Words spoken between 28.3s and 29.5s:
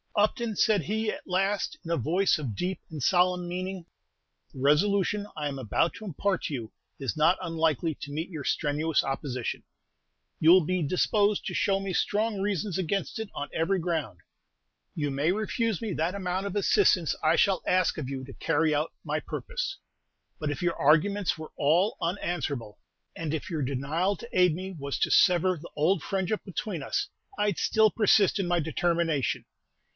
in my determination.